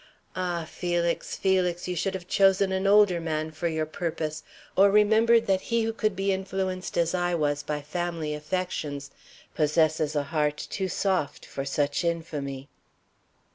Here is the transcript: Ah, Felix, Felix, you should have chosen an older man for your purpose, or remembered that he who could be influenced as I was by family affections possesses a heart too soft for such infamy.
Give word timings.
Ah, 0.35 0.67
Felix, 0.67 1.35
Felix, 1.35 1.87
you 1.87 1.95
should 1.95 2.15
have 2.15 2.27
chosen 2.27 2.71
an 2.71 2.87
older 2.87 3.21
man 3.21 3.51
for 3.51 3.67
your 3.67 3.85
purpose, 3.85 4.41
or 4.75 4.89
remembered 4.89 5.45
that 5.45 5.61
he 5.61 5.83
who 5.83 5.93
could 5.93 6.15
be 6.15 6.31
influenced 6.33 6.97
as 6.97 7.13
I 7.13 7.35
was 7.35 7.61
by 7.61 7.83
family 7.83 8.33
affections 8.33 9.11
possesses 9.53 10.15
a 10.15 10.23
heart 10.23 10.57
too 10.57 10.87
soft 10.87 11.45
for 11.45 11.65
such 11.65 12.03
infamy. 12.03 12.67